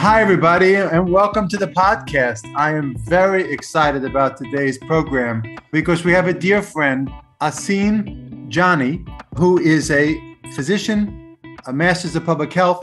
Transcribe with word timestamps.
Hi, 0.00 0.22
everybody, 0.22 0.76
and 0.76 1.12
welcome 1.12 1.46
to 1.50 1.58
the 1.58 1.66
podcast. 1.66 2.50
I 2.56 2.74
am 2.74 2.96
very 3.00 3.52
excited 3.52 4.02
about 4.02 4.38
today's 4.38 4.78
program 4.78 5.42
because 5.72 6.06
we 6.06 6.12
have 6.12 6.26
a 6.26 6.32
dear 6.32 6.62
friend, 6.62 7.10
Asim 7.42 8.50
Jani, 8.50 9.04
who 9.36 9.58
is 9.58 9.90
a 9.90 10.18
physician, 10.54 11.36
a 11.66 11.72
master's 11.74 12.16
of 12.16 12.24
public 12.24 12.50
health, 12.50 12.82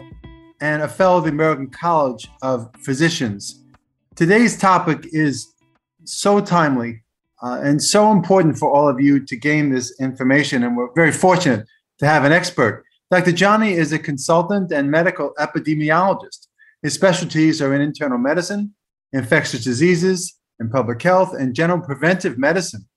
and 0.61 0.83
a 0.83 0.87
fellow 0.87 1.17
of 1.17 1.23
the 1.23 1.31
American 1.31 1.71
College 1.71 2.29
of 2.43 2.69
Physicians. 2.85 3.63
Today's 4.15 4.55
topic 4.55 5.07
is 5.11 5.55
so 6.03 6.39
timely 6.39 7.01
uh, 7.41 7.59
and 7.63 7.81
so 7.81 8.11
important 8.11 8.59
for 8.59 8.71
all 8.71 8.87
of 8.87 9.01
you 9.01 9.25
to 9.25 9.35
gain 9.35 9.71
this 9.71 9.99
information, 9.99 10.63
and 10.63 10.77
we're 10.77 10.93
very 10.93 11.11
fortunate 11.11 11.65
to 11.97 12.05
have 12.05 12.25
an 12.25 12.31
expert. 12.31 12.83
Dr. 13.09 13.31
Johnny 13.31 13.71
is 13.71 13.91
a 13.91 13.97
consultant 13.97 14.71
and 14.71 14.91
medical 14.91 15.33
epidemiologist 15.39 16.46
his 16.83 16.93
specialties 16.93 17.61
are 17.61 17.73
in 17.73 17.81
internal 17.81 18.17
medicine, 18.17 18.73
infectious 19.13 19.63
diseases, 19.63 20.37
and 20.59 20.71
public 20.71 21.01
health, 21.01 21.33
and 21.33 21.55
general 21.55 21.81
preventive 21.81 22.37
medicine. 22.37 22.87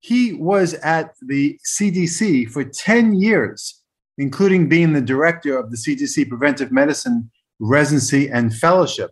He 0.00 0.32
was 0.32 0.74
at 0.74 1.14
the 1.26 1.58
CDC 1.66 2.50
for 2.50 2.64
10 2.64 3.14
years, 3.14 3.82
including 4.16 4.68
being 4.68 4.92
the 4.92 5.00
director 5.00 5.58
of 5.58 5.70
the 5.70 5.76
CDC 5.76 6.28
Preventive 6.28 6.70
Medicine 6.70 7.30
Residency 7.58 8.28
and 8.28 8.54
Fellowship. 8.54 9.10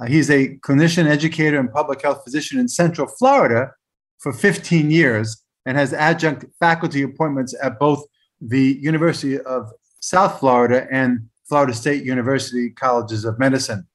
Uh, 0.00 0.06
he's 0.06 0.30
a 0.30 0.56
clinician, 0.58 1.06
educator, 1.06 1.58
and 1.58 1.72
public 1.72 2.02
health 2.02 2.22
physician 2.24 2.58
in 2.58 2.68
Central 2.68 3.06
Florida 3.06 3.72
for 4.20 4.32
15 4.32 4.90
years 4.90 5.42
and 5.66 5.76
has 5.76 5.92
adjunct 5.92 6.46
faculty 6.58 7.02
appointments 7.02 7.54
at 7.62 7.78
both 7.78 8.04
the 8.40 8.78
University 8.80 9.38
of 9.40 9.70
South 10.00 10.40
Florida 10.40 10.86
and 10.90 11.28
Florida 11.52 11.74
State 11.74 12.02
University 12.02 12.70
Colleges 12.70 13.26
of 13.26 13.38
Medicine. 13.38 13.86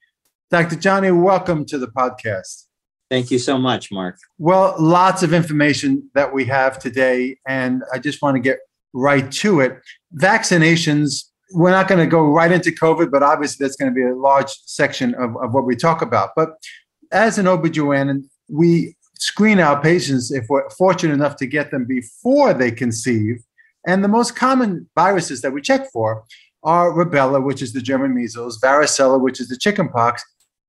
Dr. 0.52 0.76
Jani, 0.76 1.10
welcome 1.10 1.66
to 1.66 1.80
the 1.80 1.88
podcast. 1.88 2.66
Thank 3.10 3.32
you 3.32 3.40
so 3.40 3.58
much, 3.58 3.92
Mark. 3.92 4.20
Well, 4.38 4.76
lots 4.78 5.24
of 5.24 5.34
information 5.34 6.08
that 6.14 6.32
we 6.32 6.46
have 6.46 6.78
today, 6.78 7.40
and 7.48 7.82
I 7.92 7.98
just 7.98 8.22
want 8.22 8.36
to 8.36 8.40
get 8.40 8.60
right 8.94 9.32
to 9.32 9.62
it. 9.62 9.80
Vaccinations, 10.16 11.32
we're 11.52 11.72
not 11.72 11.88
going 11.88 11.98
to 12.00 12.06
go 12.06 12.28
right 12.28 12.52
into 12.52 12.70
COVID, 12.70 13.10
but 13.10 13.24
obviously 13.24 13.66
that's 13.66 13.76
going 13.76 13.92
to 13.92 13.96
be 13.96 14.04
a 14.04 14.14
large 14.14 14.52
section 14.68 15.16
of, 15.16 15.36
of 15.38 15.56
what 15.56 15.66
we 15.66 15.76
talk 15.76 16.04
about. 16.04 16.34
But 16.36 16.50
as 17.12 17.40
an 17.40 17.48
OBGYN, 17.48 18.26
we 18.50 18.96
screen 19.16 19.60
our 19.60 19.82
patients 19.82 20.32
if 20.32 20.46
we're 20.48 20.70
fortunate 20.70 21.16
enough 21.16 21.38
to 21.38 21.48
get 21.48 21.72
them 21.72 21.86
before 21.86 22.54
they 22.54 22.70
conceive. 22.70 23.38
And 23.88 24.04
the 24.04 24.10
most 24.10 24.36
common 24.36 24.88
viruses 24.96 25.42
that 25.42 25.54
we 25.54 25.62
check 25.62 25.90
for 25.92 26.24
are 26.68 26.92
rubella, 26.92 27.42
which 27.42 27.62
is 27.62 27.72
the 27.72 27.82
German 27.82 28.14
measles, 28.14 28.60
varicella, 28.60 29.20
which 29.20 29.40
is 29.40 29.48
the 29.48 29.58
chickenpox. 29.58 30.22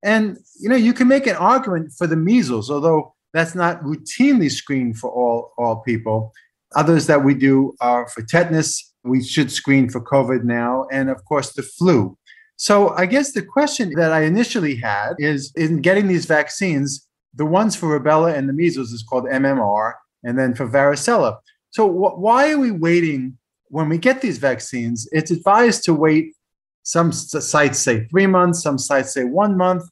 And 0.05 0.39
you 0.61 0.69
know, 0.69 0.77
you 0.77 0.95
can 0.95 1.09
make 1.09 1.27
an 1.27 1.35
argument 1.35 1.93
for 1.99 2.07
the 2.07 2.17
measles, 2.17 2.71
although 2.71 3.15
that's 3.35 3.57
not 3.57 3.83
routinely 3.83 4.51
screened 4.51 4.97
for 4.97 5.11
all, 5.11 5.53
all 5.59 5.83
people. 5.83 6.33
Others 6.77 7.09
that 7.09 7.25
we 7.25 7.35
do 7.35 7.75
are 7.81 8.09
for 8.09 8.23
tetanus. 8.23 8.85
We 9.03 9.25
should 9.25 9.51
screen 9.51 9.89
for 9.89 10.01
COVID 10.01 10.45
now, 10.45 10.87
and 10.93 11.11
of 11.11 11.25
course, 11.25 11.53
the 11.53 11.63
flu. 11.63 12.17
So, 12.57 12.91
I 12.91 13.07
guess 13.07 13.33
the 13.33 13.43
question 13.43 13.93
that 13.97 14.13
I 14.13 14.23
initially 14.23 14.77
had 14.77 15.15
is 15.19 15.53
in 15.57 15.81
getting 15.81 16.09
these 16.09 16.27
vaccines, 16.27 17.07
the 17.35 17.47
ones 17.47 17.75
for 17.75 17.99
rubella 17.99 18.35
and 18.35 18.49
the 18.49 18.53
measles 18.53 18.93
is 18.93 19.03
called 19.03 19.25
MMR, 19.25 19.95
and 20.25 20.39
then 20.39 20.55
for 20.55 20.69
varicella. 20.69 21.39
So, 21.71 21.89
wh- 21.89 22.19
why 22.19 22.53
are 22.53 22.59
we 22.59 22.71
waiting 22.71 23.38
when 23.71 23.89
we 23.89 23.99
get 23.99 24.21
these 24.21 24.39
vaccines, 24.39 25.09
it's 25.13 25.31
advised 25.31 25.85
to 25.85 25.95
wait. 25.95 26.35
Some 26.83 27.13
sites 27.13 27.79
say 27.79 28.07
three 28.07 28.27
months, 28.27 28.63
some 28.63 28.79
sites 28.79 29.13
say 29.13 29.25
one 29.25 29.57
month. 29.57 29.85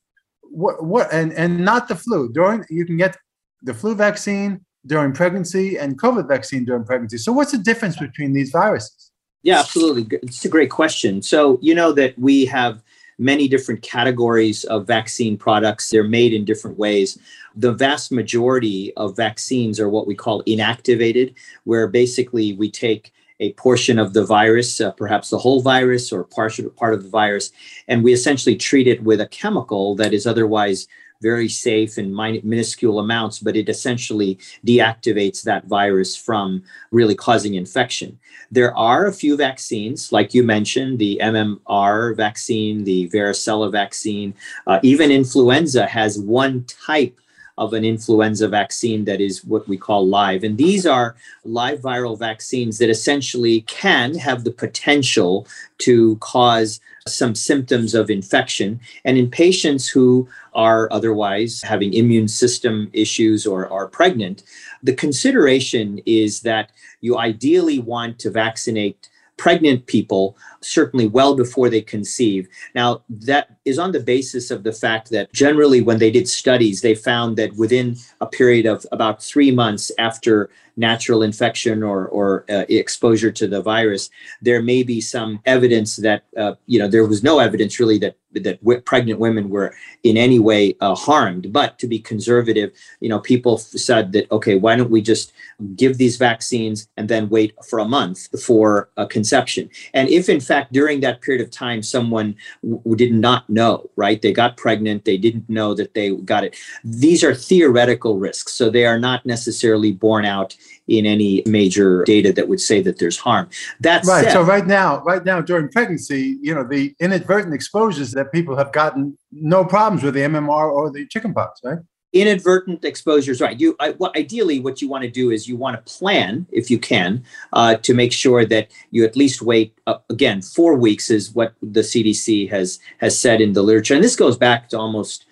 What, 0.42 0.84
what 0.84 1.12
and, 1.12 1.32
and 1.32 1.64
not 1.64 1.88
the 1.88 1.96
flu. 1.96 2.32
During 2.32 2.64
you 2.70 2.86
can 2.86 2.96
get 2.96 3.16
the 3.62 3.74
flu 3.74 3.94
vaccine 3.94 4.64
during 4.86 5.12
pregnancy 5.12 5.76
and 5.76 6.00
COVID 6.00 6.28
vaccine 6.28 6.64
during 6.64 6.84
pregnancy. 6.84 7.18
So 7.18 7.32
what's 7.32 7.52
the 7.52 7.58
difference 7.58 7.96
between 7.96 8.32
these 8.32 8.50
viruses? 8.50 9.10
Yeah, 9.42 9.60
absolutely. 9.60 10.18
It's 10.22 10.44
a 10.44 10.48
great 10.48 10.70
question. 10.70 11.20
So 11.22 11.58
you 11.60 11.74
know 11.74 11.92
that 11.92 12.18
we 12.18 12.46
have 12.46 12.82
many 13.18 13.48
different 13.48 13.82
categories 13.82 14.64
of 14.64 14.86
vaccine 14.86 15.36
products. 15.36 15.90
They're 15.90 16.04
made 16.04 16.32
in 16.32 16.44
different 16.44 16.78
ways. 16.78 17.18
The 17.54 17.72
vast 17.72 18.12
majority 18.12 18.92
of 18.96 19.16
vaccines 19.16 19.80
are 19.80 19.88
what 19.88 20.06
we 20.06 20.14
call 20.14 20.42
inactivated, 20.44 21.34
where 21.64 21.88
basically 21.88 22.54
we 22.54 22.70
take 22.70 23.12
a 23.40 23.52
portion 23.54 23.98
of 23.98 24.12
the 24.12 24.24
virus, 24.24 24.80
uh, 24.80 24.90
perhaps 24.92 25.30
the 25.30 25.38
whole 25.38 25.60
virus 25.60 26.12
or 26.12 26.24
partial 26.24 26.70
part 26.70 26.94
of 26.94 27.02
the 27.02 27.08
virus, 27.08 27.52
and 27.88 28.02
we 28.02 28.12
essentially 28.12 28.56
treat 28.56 28.86
it 28.86 29.02
with 29.02 29.20
a 29.20 29.28
chemical 29.28 29.94
that 29.96 30.14
is 30.14 30.26
otherwise 30.26 30.88
very 31.22 31.48
safe 31.48 31.98
in 31.98 32.14
minuscule 32.14 32.98
amounts, 32.98 33.38
but 33.38 33.56
it 33.56 33.68
essentially 33.68 34.38
deactivates 34.66 35.42
that 35.42 35.66
virus 35.66 36.16
from 36.16 36.62
really 36.90 37.14
causing 37.14 37.54
infection. 37.54 38.18
There 38.50 38.76
are 38.76 39.06
a 39.06 39.12
few 39.12 39.36
vaccines, 39.36 40.12
like 40.12 40.34
you 40.34 40.42
mentioned, 40.42 40.98
the 40.98 41.18
MMR 41.22 42.16
vaccine, 42.16 42.84
the 42.84 43.08
varicella 43.10 43.72
vaccine, 43.72 44.34
uh, 44.66 44.80
even 44.82 45.10
influenza 45.10 45.86
has 45.86 46.18
one 46.18 46.64
type 46.64 47.18
of 47.58 47.72
an 47.72 47.84
influenza 47.84 48.48
vaccine 48.48 49.04
that 49.04 49.20
is 49.20 49.44
what 49.44 49.66
we 49.68 49.76
call 49.76 50.06
live. 50.06 50.44
And 50.44 50.58
these 50.58 50.86
are 50.86 51.16
live 51.44 51.80
viral 51.80 52.18
vaccines 52.18 52.78
that 52.78 52.90
essentially 52.90 53.62
can 53.62 54.14
have 54.14 54.44
the 54.44 54.50
potential 54.50 55.46
to 55.78 56.16
cause 56.16 56.80
some 57.06 57.34
symptoms 57.34 57.94
of 57.94 58.10
infection. 58.10 58.80
And 59.04 59.16
in 59.16 59.30
patients 59.30 59.88
who 59.88 60.28
are 60.54 60.88
otherwise 60.92 61.62
having 61.62 61.94
immune 61.94 62.28
system 62.28 62.90
issues 62.92 63.46
or 63.46 63.68
are 63.72 63.86
pregnant, 63.86 64.42
the 64.82 64.94
consideration 64.94 66.00
is 66.04 66.40
that 66.40 66.72
you 67.00 67.16
ideally 67.18 67.78
want 67.78 68.18
to 68.20 68.30
vaccinate 68.30 69.08
pregnant 69.36 69.86
people 69.86 70.36
certainly 70.66 71.06
well 71.06 71.34
before 71.34 71.68
they 71.70 71.82
conceive. 71.82 72.48
Now, 72.74 73.02
that 73.08 73.56
is 73.64 73.78
on 73.78 73.92
the 73.92 74.00
basis 74.00 74.50
of 74.50 74.62
the 74.62 74.72
fact 74.72 75.10
that 75.10 75.32
generally, 75.32 75.80
when 75.80 75.98
they 75.98 76.10
did 76.10 76.28
studies, 76.28 76.80
they 76.80 76.94
found 76.94 77.36
that 77.36 77.54
within 77.56 77.96
a 78.20 78.26
period 78.26 78.66
of 78.66 78.86
about 78.92 79.22
three 79.22 79.50
months 79.50 79.90
after 79.98 80.50
natural 80.76 81.22
infection 81.22 81.82
or, 81.82 82.06
or 82.08 82.44
uh, 82.50 82.64
exposure 82.68 83.32
to 83.32 83.46
the 83.46 83.62
virus, 83.62 84.10
there 84.42 84.62
may 84.62 84.82
be 84.82 85.00
some 85.00 85.40
evidence 85.46 85.96
that, 85.96 86.24
uh, 86.36 86.54
you 86.66 86.78
know, 86.78 86.88
there 86.88 87.06
was 87.06 87.22
no 87.22 87.38
evidence 87.38 87.80
really 87.80 87.98
that 87.98 88.16
that 88.32 88.60
w- 88.60 88.80
pregnant 88.82 89.18
women 89.18 89.48
were 89.48 89.74
in 90.02 90.18
any 90.18 90.38
way 90.38 90.76
uh, 90.80 90.94
harmed. 90.94 91.52
But 91.52 91.78
to 91.78 91.86
be 91.86 91.98
conservative, 91.98 92.70
you 93.00 93.08
know, 93.08 93.18
people 93.18 93.56
said 93.58 94.12
that 94.12 94.30
okay, 94.30 94.56
why 94.56 94.76
don't 94.76 94.90
we 94.90 95.00
just 95.00 95.32
give 95.74 95.96
these 95.96 96.16
vaccines 96.16 96.88
and 96.98 97.08
then 97.08 97.30
wait 97.30 97.54
for 97.68 97.78
a 97.78 97.88
month 97.88 98.28
for 98.40 98.90
a 98.96 99.06
conception? 99.06 99.70
And 99.94 100.08
if 100.08 100.28
in 100.28 100.40
fact 100.40 100.55
during 100.72 101.00
that 101.00 101.20
period 101.20 101.42
of 101.42 101.50
time 101.50 101.82
someone 101.82 102.34
w- 102.62 102.96
did 102.96 103.12
not 103.12 103.48
know, 103.48 103.88
right, 103.96 104.20
they 104.22 104.32
got 104.32 104.56
pregnant, 104.56 105.04
they 105.04 105.16
didn't 105.16 105.48
know 105.48 105.74
that 105.74 105.94
they 105.94 106.10
got 106.16 106.44
it. 106.44 106.56
These 106.84 107.22
are 107.24 107.34
theoretical 107.34 108.18
risks, 108.18 108.52
so 108.52 108.70
they 108.70 108.86
are 108.86 108.98
not 108.98 109.24
necessarily 109.26 109.92
borne 109.92 110.24
out 110.24 110.56
in 110.88 111.04
any 111.06 111.42
major 111.46 112.04
data 112.04 112.32
that 112.32 112.48
would 112.48 112.60
say 112.60 112.80
that 112.80 112.98
there's 112.98 113.18
harm. 113.18 113.48
That's 113.80 114.06
right. 114.06 114.24
Said, 114.24 114.32
so 114.32 114.42
right 114.42 114.66
now, 114.66 115.02
right 115.02 115.24
now 115.24 115.40
during 115.40 115.68
pregnancy, 115.68 116.38
you 116.40 116.54
know, 116.54 116.64
the 116.64 116.94
inadvertent 117.00 117.54
exposures 117.54 118.12
that 118.12 118.32
people 118.32 118.56
have 118.56 118.72
gotten 118.72 119.18
no 119.32 119.64
problems 119.64 120.02
with 120.02 120.14
the 120.14 120.20
MMR 120.20 120.70
or 120.70 120.90
the 120.90 121.06
chickenpox, 121.06 121.60
right? 121.64 121.78
Inadvertent 122.20 122.84
exposures 122.84 123.40
right. 123.40 123.60
You 123.60 123.76
I, 123.80 123.90
well, 123.90 124.12
ideally 124.16 124.60
what 124.60 124.80
you 124.80 124.88
want 124.88 125.04
to 125.04 125.10
do 125.10 125.30
is 125.30 125.48
you 125.48 125.56
want 125.56 125.76
to 125.76 125.92
plan 125.98 126.46
if 126.50 126.70
you 126.70 126.78
can 126.78 127.24
uh, 127.52 127.76
to 127.76 127.94
make 127.94 128.12
sure 128.12 128.44
that 128.46 128.70
you 128.90 129.04
at 129.04 129.16
least 129.16 129.42
wait 129.42 129.78
uh, 129.86 129.98
again 130.10 130.40
four 130.42 130.74
weeks 130.74 131.10
is 131.10 131.34
what 131.34 131.54
the 131.62 131.80
cdc 131.80 132.48
has 132.50 132.78
has 132.98 133.18
said 133.18 133.40
in 133.40 133.52
the 133.52 133.62
literature. 133.62 133.94
And 133.94 134.04
this 134.04 134.16
goes 134.16 134.36
back 134.36 134.68
to 134.70 134.78
almost 134.78 135.26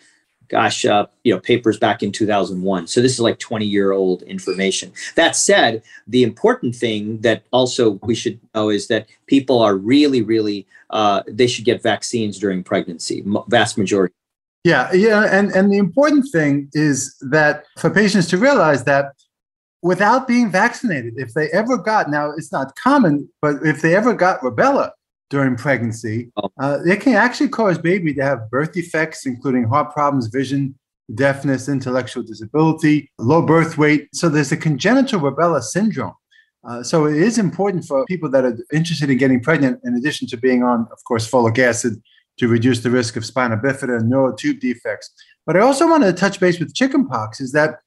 gosh 0.49 0.85
uh, 0.85 1.07
you 1.23 1.33
know 1.33 1.41
papers 1.41 1.79
back 1.79 2.03
in 2.03 2.13
2001 2.13 2.87
so 2.87 3.01
this 3.01 3.13
is 3.13 3.21
like 3.21 3.39
20 3.39 3.65
year 3.65 3.93
old 3.93 4.23
information. 4.23 4.93
That 5.17 5.37
said 5.37 5.83
the 6.07 6.23
important 6.23 6.77
thing 6.77 7.21
that 7.23 7.45
also 7.51 7.93
we 8.03 8.15
should 8.15 8.39
know 8.55 8.69
is 8.69 8.89
that 8.89 9.09
people 9.27 9.61
are 9.61 9.77
really 9.77 10.23
really 10.23 10.67
uh, 10.91 11.23
they 11.27 11.47
should 11.47 11.65
get 11.65 11.83
vaccines 11.83 12.39
during 12.39 12.63
pregnancy 12.63 13.25
vast 13.49 13.79
majority 13.79 14.15
yeah, 14.65 14.91
yeah, 14.93 15.29
and 15.31 15.53
and 15.53 15.71
the 15.71 15.77
important 15.77 16.27
thing 16.33 16.71
is 16.73 17.15
that 17.31 17.65
for 17.79 17.91
patients 17.91 18.27
to 18.29 18.39
realize 18.39 18.85
that 18.85 19.13
without 19.83 20.27
being 20.27 20.51
vaccinated, 20.51 21.15
if 21.19 21.35
they 21.35 21.51
ever 21.51 21.77
got 21.77 22.11
now 22.11 22.31
it's 22.31 22.51
not 22.51 22.75
common, 22.77 23.29
but 23.43 23.57
if 23.63 23.83
they 23.83 23.95
ever 23.95 24.15
got 24.15 24.41
rubella 24.41 24.91
during 25.29 25.55
pregnancy, 25.57 26.31
oh. 26.39 26.51
uh, 26.59 26.79
it 26.87 27.03
can 27.03 27.15
actually 27.15 27.51
cause 27.51 27.77
baby 27.77 28.15
to 28.15 28.23
have 28.23 28.51
birth 28.51 28.73
defects, 28.73 29.27
including 29.27 29.65
heart 29.65 29.93
problems, 29.93 30.29
vision, 30.29 30.75
deafness, 31.15 31.69
intellectual 31.69 32.23
disability, 32.23 33.11
low 33.19 33.43
birth 33.43 33.77
weight. 33.77 34.09
So 34.15 34.31
there's 34.31 34.53
a 34.53 34.57
congenital 34.57 35.21
rubella 35.21 35.61
syndrome. 35.61 36.15
Uh, 36.67 36.83
so 36.83 37.05
it 37.05 37.19
is 37.19 37.37
important 37.37 37.85
for 37.85 38.07
people 38.07 38.31
that 38.31 38.47
are 38.47 38.57
interested 38.73 39.11
in 39.11 39.19
getting 39.19 39.41
pregnant, 39.41 39.79
in 39.85 39.95
addition 39.95 40.27
to 40.29 40.39
being 40.39 40.63
on, 40.63 40.89
of 40.91 41.05
course, 41.05 41.31
folic 41.31 41.59
acid 41.59 42.03
to 42.39 42.49
reduce 42.49 42.81
the 42.81 42.91
risk 42.91 43.17
of 43.17 43.25
spina 43.25 43.57
bifida 43.57 43.99
and 43.99 44.09
neural 44.09 44.35
tube 44.35 44.61
defects. 44.61 45.11
But 45.47 45.57
I 45.57 45.61
also 45.61 45.89
want 45.89 46.05
to 46.05 46.13
touch 46.13 46.41
base 46.41 46.59
with 46.59 46.75
chickenpox 46.75 47.41
is 47.41 47.53
that 47.53 47.81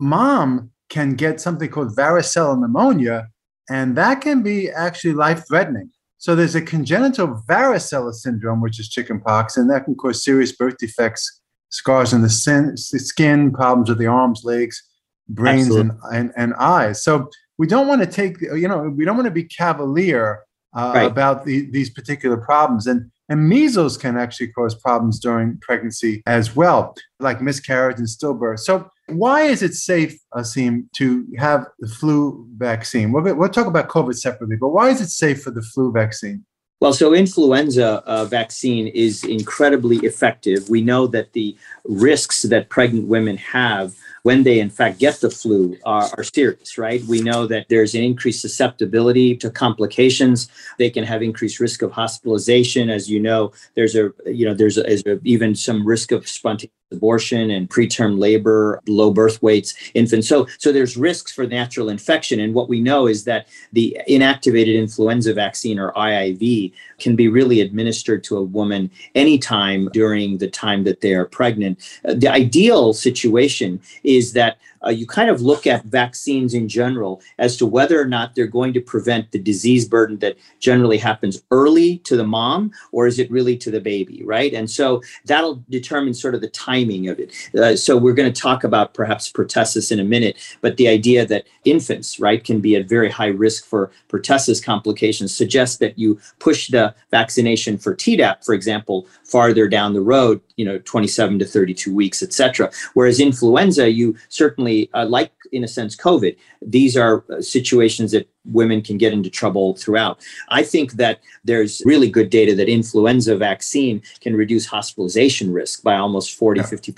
mom 0.00 0.70
can 0.88 1.14
get 1.14 1.40
something 1.40 1.68
called 1.68 1.96
varicella 1.96 2.58
pneumonia, 2.58 3.28
and 3.68 3.96
that 3.96 4.20
can 4.20 4.42
be 4.42 4.70
actually 4.70 5.14
life 5.14 5.46
threatening. 5.46 5.90
So 6.18 6.34
there's 6.34 6.54
a 6.54 6.62
congenital 6.62 7.42
varicella 7.48 8.14
syndrome, 8.14 8.60
which 8.60 8.78
is 8.80 8.88
chickenpox, 8.88 9.56
and 9.56 9.68
that 9.70 9.84
can 9.84 9.94
cause 9.94 10.24
serious 10.24 10.52
birth 10.52 10.78
defects, 10.78 11.40
scars 11.70 12.12
in 12.12 12.22
the, 12.22 12.30
sin, 12.30 12.76
skin, 12.76 13.52
problems 13.52 13.88
with 13.88 13.98
the 13.98 14.06
arms, 14.06 14.42
legs, 14.44 14.82
brains, 15.28 15.74
and, 15.74 15.92
and, 16.12 16.32
and, 16.36 16.54
eyes. 16.54 17.02
So 17.02 17.28
we 17.58 17.66
don't 17.66 17.88
want 17.88 18.02
to 18.02 18.06
take, 18.06 18.40
you 18.40 18.68
know, 18.68 18.82
we 18.82 19.04
don't 19.04 19.16
want 19.16 19.26
to 19.26 19.32
be 19.32 19.44
cavalier 19.44 20.40
uh, 20.74 20.92
right. 20.94 21.10
about 21.10 21.44
the, 21.44 21.70
these 21.70 21.90
particular 21.90 22.36
problems. 22.36 22.86
And 22.86 23.10
and 23.28 23.48
measles 23.48 23.96
can 23.96 24.16
actually 24.16 24.48
cause 24.48 24.74
problems 24.74 25.18
during 25.18 25.58
pregnancy 25.58 26.22
as 26.26 26.54
well, 26.54 26.94
like 27.20 27.40
miscarriage 27.40 27.98
and 27.98 28.06
stillbirth. 28.06 28.60
So, 28.60 28.88
why 29.08 29.42
is 29.42 29.62
it 29.62 29.74
safe, 29.74 30.18
Asim, 30.34 30.86
to 30.96 31.26
have 31.38 31.66
the 31.78 31.88
flu 31.88 32.46
vaccine? 32.56 33.12
We'll, 33.12 33.34
we'll 33.34 33.48
talk 33.48 33.66
about 33.66 33.88
COVID 33.88 34.16
separately, 34.16 34.56
but 34.56 34.68
why 34.68 34.88
is 34.88 35.00
it 35.00 35.08
safe 35.08 35.42
for 35.42 35.50
the 35.50 35.62
flu 35.62 35.92
vaccine? 35.92 36.44
Well, 36.80 36.92
so 36.92 37.14
influenza 37.14 38.02
uh, 38.04 38.24
vaccine 38.26 38.88
is 38.88 39.24
incredibly 39.24 39.96
effective. 39.98 40.68
We 40.68 40.82
know 40.82 41.06
that 41.08 41.32
the 41.32 41.56
risks 41.84 42.42
that 42.42 42.68
pregnant 42.68 43.08
women 43.08 43.36
have 43.38 43.94
when 44.24 44.42
they 44.42 44.58
in 44.58 44.70
fact 44.70 44.98
get 44.98 45.20
the 45.20 45.30
flu 45.30 45.76
are, 45.84 46.08
are, 46.16 46.24
serious, 46.24 46.78
right? 46.78 47.04
We 47.04 47.20
know 47.20 47.46
that 47.46 47.66
there's 47.68 47.94
an 47.94 48.02
increased 48.02 48.40
susceptibility 48.40 49.36
to 49.36 49.50
complications. 49.50 50.48
They 50.78 50.88
can 50.88 51.04
have 51.04 51.22
increased 51.22 51.60
risk 51.60 51.82
of 51.82 51.92
hospitalization. 51.92 52.88
As 52.88 53.08
you 53.08 53.20
know, 53.20 53.52
there's 53.74 53.94
a 53.94 54.12
you 54.26 54.46
know 54.46 54.54
there's, 54.54 54.78
a, 54.78 54.82
there's 54.82 55.06
a, 55.06 55.20
even 55.24 55.54
some 55.54 55.86
risk 55.86 56.10
of 56.10 56.26
spontaneous 56.26 56.72
abortion 56.92 57.50
and 57.50 57.68
preterm 57.68 58.18
labor, 58.18 58.80
low 58.86 59.10
birth 59.10 59.42
weights, 59.42 59.74
infants. 59.94 60.28
So, 60.28 60.46
so 60.58 60.72
there's 60.72 60.96
risks 60.96 61.32
for 61.32 61.46
natural 61.46 61.88
infection. 61.88 62.40
And 62.40 62.54
what 62.54 62.68
we 62.68 62.80
know 62.80 63.06
is 63.06 63.24
that 63.24 63.48
the 63.72 63.98
inactivated 64.08 64.74
influenza 64.74 65.34
vaccine 65.34 65.78
or 65.78 65.92
IIV 65.92 66.72
can 66.98 67.16
be 67.16 67.28
really 67.28 67.60
administered 67.60 68.22
to 68.24 68.36
a 68.36 68.42
woman 68.42 68.90
anytime 69.14 69.88
during 69.92 70.38
the 70.38 70.48
time 70.48 70.84
that 70.84 71.00
they 71.00 71.14
are 71.14 71.26
pregnant. 71.26 71.78
Uh, 72.04 72.14
the 72.14 72.28
ideal 72.28 72.92
situation 72.92 73.80
is 74.02 74.32
that 74.32 74.58
uh, 74.84 74.90
you 74.90 75.06
kind 75.06 75.30
of 75.30 75.40
look 75.40 75.66
at 75.66 75.84
vaccines 75.84 76.54
in 76.54 76.68
general 76.68 77.22
as 77.38 77.56
to 77.56 77.66
whether 77.66 78.00
or 78.00 78.04
not 78.04 78.34
they're 78.34 78.46
going 78.46 78.72
to 78.72 78.80
prevent 78.80 79.30
the 79.32 79.38
disease 79.38 79.88
burden 79.88 80.18
that 80.18 80.36
generally 80.60 80.98
happens 80.98 81.42
early 81.50 81.98
to 81.98 82.16
the 82.16 82.26
mom 82.26 82.70
or 82.92 83.06
is 83.06 83.18
it 83.18 83.30
really 83.30 83.56
to 83.56 83.70
the 83.70 83.80
baby, 83.80 84.22
right? 84.24 84.52
And 84.52 84.70
so 84.70 85.02
that'll 85.24 85.62
determine 85.70 86.14
sort 86.14 86.34
of 86.34 86.40
the 86.40 86.48
timing 86.74 87.08
of 87.08 87.18
it. 87.18 87.32
Uh, 87.56 87.76
so 87.76 87.96
we're 87.96 88.14
going 88.14 88.32
to 88.32 88.40
talk 88.40 88.64
about 88.64 88.94
perhaps 88.94 89.30
pertussis 89.30 89.92
in 89.92 90.00
a 90.00 90.04
minute, 90.04 90.36
but 90.60 90.76
the 90.76 90.88
idea 90.88 91.26
that 91.26 91.46
infants, 91.64 92.20
right, 92.20 92.42
can 92.42 92.60
be 92.60 92.76
at 92.76 92.88
very 92.88 93.10
high 93.10 93.28
risk 93.28 93.64
for 93.64 93.90
pertussis 94.08 94.62
complications 94.62 95.34
suggests 95.34 95.78
that 95.78 95.98
you 95.98 96.18
push 96.38 96.68
the 96.68 96.94
vaccination 97.10 97.78
for 97.78 97.94
Tdap, 97.94 98.44
for 98.44 98.54
example, 98.54 99.06
farther 99.24 99.68
down 99.68 99.94
the 99.94 100.00
road, 100.00 100.40
you 100.56 100.64
know, 100.64 100.78
27 100.78 101.38
to 101.40 101.44
32 101.44 101.94
weeks, 101.94 102.22
et 102.22 102.32
cetera. 102.32 102.70
Whereas 102.94 103.20
influenza, 103.20 103.90
you 103.90 104.16
certainly, 104.28 104.90
uh, 104.94 105.06
like 105.06 105.32
in 105.52 105.64
a 105.64 105.68
sense, 105.68 105.96
COVID, 105.96 106.36
these 106.62 106.96
are 106.96 107.24
uh, 107.30 107.40
situations 107.40 108.12
that 108.12 108.28
women 108.44 108.82
can 108.82 108.98
get 108.98 109.12
into 109.12 109.30
trouble 109.30 109.76
throughout. 109.76 110.20
I 110.48 110.62
think 110.62 110.92
that 110.92 111.20
there's 111.44 111.82
really 111.84 112.10
good 112.10 112.30
data 112.30 112.54
that 112.54 112.68
influenza 112.68 113.36
vaccine 113.36 114.02
can 114.20 114.36
reduce 114.36 114.66
hospitalization 114.66 115.52
risk 115.52 115.82
by 115.82 115.96
almost 115.96 116.34
40, 116.36 116.60
yeah. 116.60 116.66
50 116.66 116.94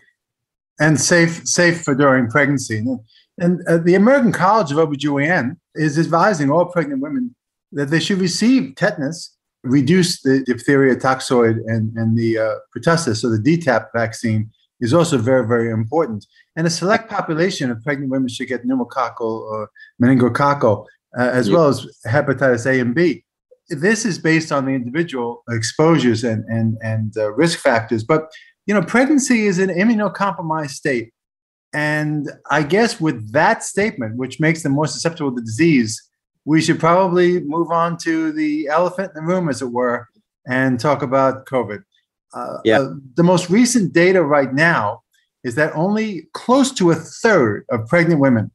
and 0.79 1.01
safe 1.01 1.47
safe 1.47 1.83
for 1.83 1.95
during 1.95 2.29
pregnancy. 2.29 2.85
And 3.39 3.67
uh, 3.67 3.79
the 3.79 3.95
American 3.95 4.33
College 4.33 4.73
of 4.73 4.79
OBGYN 4.79 5.57
is 5.75 5.99
advising 5.99 6.51
all 6.51 6.67
pregnant 6.67 7.03
women 7.03 7.35
that 7.73 7.91
they 7.91 8.01
should 8.01 8.19
receive 8.19 8.75
tetanus 8.77 9.36
reduce 9.67 10.23
the 10.23 10.43
diphtheria 10.45 10.97
toxoid 10.97 11.59
and, 11.67 11.95
and 11.97 12.17
the 12.17 12.39
uh, 12.39 12.55
pertussis, 12.77 13.19
so 13.19 13.29
the 13.29 13.39
DTaP 13.39 13.89
vaccine, 13.95 14.51
is 14.81 14.93
also 14.93 15.19
very, 15.19 15.47
very 15.47 15.71
important. 15.71 16.27
And 16.55 16.67
a 16.67 16.71
select 16.71 17.09
population 17.11 17.71
of 17.71 17.83
pregnant 17.83 18.11
women 18.11 18.29
should 18.29 18.49
get 18.49 18.67
pneumococcal 18.67 19.21
or 19.21 19.71
meningococcal, 20.03 20.87
uh, 21.19 21.23
as 21.23 21.51
well 21.51 21.69
as 21.69 21.87
hepatitis 22.07 22.67
A 22.67 22.81
and 22.81 22.95
B. 22.95 23.25
This 23.69 24.05
is 24.05 24.19
based 24.19 24.53
on 24.53 24.67
the 24.67 24.73
individual 24.73 25.43
exposures 25.51 26.25
and, 26.25 26.45
and, 26.45 26.77
and 26.83 27.17
uh, 27.17 27.33
risk 27.33 27.59
factors. 27.59 28.05
But, 28.05 28.31
you 28.67 28.75
know, 28.75 28.83
pregnancy 28.83 29.47
is 29.47 29.59
an 29.59 29.71
immunocompromised 29.71 30.71
state. 30.71 31.13
And 31.73 32.31
I 32.51 32.63
guess 32.63 33.01
with 33.01 33.33
that 33.33 33.65
statement, 33.65 34.17
which 34.17 34.39
makes 34.41 34.63
them 34.63 34.73
more 34.73 34.87
susceptible 34.87 35.35
to 35.35 35.43
disease, 35.43 36.01
we 36.47 36.63
should 36.63 36.79
probably 36.81 37.41
move 37.41 37.71
on 37.71 37.99
to 37.99 38.33
the 38.33 38.69
elephant 38.69 39.13
in 39.15 39.27
the 39.27 39.35
room, 39.35 39.49
as 39.49 39.61
it 39.61 39.71
were, 39.71 40.09
and 40.49 40.81
talk 40.81 41.03
about 41.03 41.45
COVID. 41.45 41.83
Uh, 42.33 42.59
yeah. 42.65 42.81
Uh, 42.81 42.95
the 43.15 43.25
most 43.25 43.51
recent 43.51 43.93
data 43.93 44.23
right 44.23 44.55
now 44.55 45.03
is 45.43 45.57
that 45.57 45.75
only 45.75 46.29
close 46.33 46.73
to 46.73 46.91
a 46.91 46.95
third 46.95 47.65
of 47.71 47.87
pregnant 47.89 48.21
women 48.21 48.51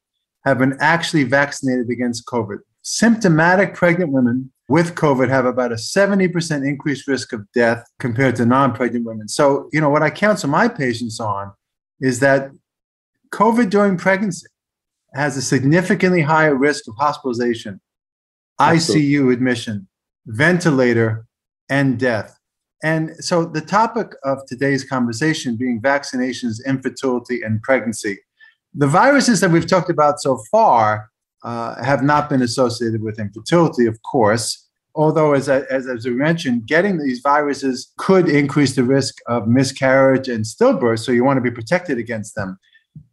have 0.45 0.57
been 0.57 0.75
actually 0.79 1.23
vaccinated 1.23 1.89
against 1.89 2.25
COVID. 2.25 2.59
Symptomatic 2.81 3.75
pregnant 3.75 4.11
women 4.11 4.51
with 4.69 4.95
COVID 4.95 5.27
have 5.27 5.45
about 5.45 5.73
a 5.73 5.75
70% 5.75 6.65
increased 6.65 7.07
risk 7.07 7.33
of 7.33 7.45
death 7.53 7.85
compared 7.99 8.37
to 8.37 8.45
non 8.45 8.73
pregnant 8.73 9.05
women. 9.05 9.27
So, 9.27 9.69
you 9.73 9.81
know, 9.81 9.89
what 9.89 10.01
I 10.01 10.09
counsel 10.09 10.49
my 10.49 10.69
patients 10.69 11.19
on 11.19 11.51
is 11.99 12.21
that 12.21 12.51
COVID 13.33 13.69
during 13.69 13.97
pregnancy 13.97 14.47
has 15.13 15.37
a 15.37 15.41
significantly 15.41 16.21
higher 16.21 16.55
risk 16.55 16.87
of 16.87 16.95
hospitalization, 16.97 17.81
Absolutely. 18.59 19.09
ICU 19.09 19.33
admission, 19.33 19.87
ventilator, 20.25 21.25
and 21.69 21.99
death. 21.99 22.37
And 22.83 23.11
so, 23.19 23.45
the 23.45 23.61
topic 23.61 24.13
of 24.23 24.45
today's 24.47 24.83
conversation 24.83 25.55
being 25.55 25.81
vaccinations, 25.81 26.65
infertility, 26.65 27.41
and 27.41 27.61
pregnancy. 27.61 28.19
The 28.73 28.87
viruses 28.87 29.39
that 29.41 29.51
we've 29.51 29.67
talked 29.67 29.89
about 29.89 30.19
so 30.19 30.41
far 30.51 31.09
uh, 31.43 31.83
have 31.83 32.03
not 32.03 32.29
been 32.29 32.41
associated 32.41 33.03
with 33.03 33.19
infertility, 33.19 33.85
of 33.85 34.01
course. 34.03 34.67
Although, 34.95 35.33
as, 35.33 35.47
I, 35.47 35.59
as, 35.61 35.87
as 35.87 36.05
we 36.05 36.11
mentioned, 36.11 36.67
getting 36.67 36.97
these 36.97 37.19
viruses 37.19 37.93
could 37.97 38.27
increase 38.27 38.75
the 38.75 38.83
risk 38.83 39.15
of 39.27 39.47
miscarriage 39.47 40.27
and 40.27 40.43
stillbirth. 40.43 40.99
So, 40.99 41.11
you 41.11 41.23
want 41.23 41.37
to 41.37 41.41
be 41.41 41.51
protected 41.51 41.99
against 41.99 42.33
them. 42.35 42.57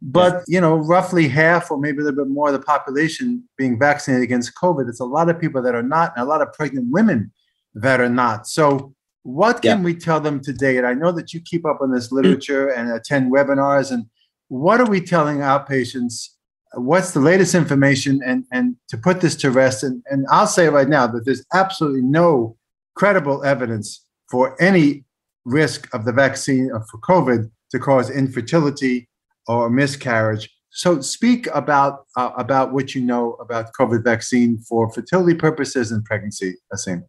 But 0.01 0.43
you 0.47 0.59
know, 0.61 0.75
roughly 0.75 1.27
half 1.27 1.71
or 1.71 1.77
maybe 1.77 1.99
a 1.99 2.03
little 2.03 2.25
bit 2.25 2.31
more 2.31 2.47
of 2.47 2.53
the 2.53 2.59
population 2.59 3.43
being 3.57 3.77
vaccinated 3.77 4.23
against 4.23 4.55
COVID. 4.55 4.89
It's 4.89 4.99
a 4.99 5.05
lot 5.05 5.29
of 5.29 5.39
people 5.39 5.61
that 5.61 5.75
are 5.75 5.83
not, 5.83 6.13
and 6.15 6.25
a 6.25 6.29
lot 6.29 6.41
of 6.41 6.53
pregnant 6.53 6.87
women 6.89 7.31
that 7.75 7.99
are 7.99 8.09
not. 8.09 8.47
So, 8.47 8.93
what 9.23 9.61
can 9.61 9.79
yeah. 9.79 9.83
we 9.83 9.95
tell 9.95 10.19
them 10.19 10.41
today? 10.41 10.77
And 10.77 10.87
I 10.87 10.93
know 10.93 11.11
that 11.11 11.33
you 11.33 11.41
keep 11.41 11.65
up 11.65 11.79
on 11.81 11.91
this 11.91 12.11
literature 12.11 12.69
and 12.69 12.91
attend 12.91 13.31
webinars. 13.31 13.91
And 13.91 14.05
what 14.47 14.79
are 14.79 14.89
we 14.89 15.01
telling 15.01 15.41
our 15.41 15.63
patients? 15.65 16.35
What's 16.73 17.11
the 17.11 17.19
latest 17.19 17.53
information? 17.53 18.21
And 18.25 18.45
and 18.51 18.75
to 18.89 18.97
put 18.97 19.21
this 19.21 19.35
to 19.37 19.51
rest, 19.51 19.83
and, 19.83 20.01
and 20.09 20.25
I'll 20.29 20.47
say 20.47 20.69
right 20.69 20.89
now 20.89 21.07
that 21.07 21.25
there's 21.25 21.45
absolutely 21.53 22.01
no 22.01 22.57
credible 22.95 23.43
evidence 23.43 24.05
for 24.29 24.61
any 24.61 25.03
risk 25.45 25.93
of 25.93 26.05
the 26.05 26.13
vaccine 26.13 26.69
for 26.89 26.99
COVID 26.99 27.49
to 27.71 27.79
cause 27.79 28.09
infertility 28.09 29.08
or 29.49 29.69
miscarriage. 29.69 30.49
So 30.69 31.01
speak 31.01 31.47
about 31.47 32.05
uh, 32.15 32.31
about 32.37 32.71
what 32.71 32.93
you 32.93 33.01
know 33.01 33.33
about 33.41 33.73
COVID 33.73 34.03
vaccine 34.03 34.59
for 34.59 34.89
fertility 34.93 35.33
purposes 35.33 35.91
and 35.91 36.05
pregnancy, 36.05 36.55
Asim. 36.71 37.03